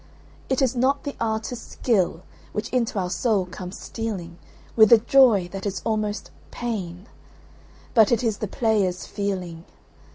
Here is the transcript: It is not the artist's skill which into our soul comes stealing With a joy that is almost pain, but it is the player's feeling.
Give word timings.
It 0.49 0.63
is 0.63 0.75
not 0.75 1.03
the 1.03 1.15
artist's 1.19 1.73
skill 1.73 2.23
which 2.53 2.69
into 2.69 2.97
our 2.97 3.11
soul 3.11 3.45
comes 3.45 3.77
stealing 3.79 4.39
With 4.75 4.91
a 4.91 4.97
joy 4.97 5.47
that 5.51 5.67
is 5.67 5.83
almost 5.85 6.31
pain, 6.49 7.05
but 7.93 8.11
it 8.11 8.23
is 8.23 8.39
the 8.39 8.47
player's 8.47 9.05
feeling. 9.05 9.63